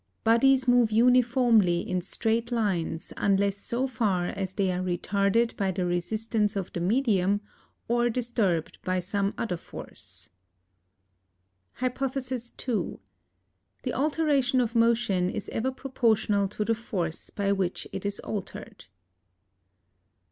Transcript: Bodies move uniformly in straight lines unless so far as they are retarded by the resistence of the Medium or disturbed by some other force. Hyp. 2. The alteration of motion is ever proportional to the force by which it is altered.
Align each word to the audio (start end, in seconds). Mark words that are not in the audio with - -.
Bodies 0.23 0.67
move 0.67 0.89
uniformly 0.91 1.87
in 1.87 2.01
straight 2.01 2.51
lines 2.51 3.13
unless 3.17 3.55
so 3.57 3.85
far 3.85 4.25
as 4.29 4.53
they 4.53 4.71
are 4.71 4.81
retarded 4.81 5.55
by 5.57 5.69
the 5.69 5.85
resistence 5.85 6.55
of 6.55 6.73
the 6.73 6.79
Medium 6.79 7.39
or 7.87 8.09
disturbed 8.09 8.79
by 8.83 8.97
some 8.97 9.31
other 9.37 9.57
force. 9.57 10.31
Hyp. 11.81 11.99
2. 12.57 12.99
The 13.83 13.93
alteration 13.93 14.59
of 14.59 14.73
motion 14.73 15.29
is 15.29 15.49
ever 15.49 15.69
proportional 15.71 16.47
to 16.47 16.65
the 16.65 16.73
force 16.73 17.29
by 17.29 17.51
which 17.51 17.87
it 17.93 18.03
is 18.03 18.17
altered. 18.21 18.85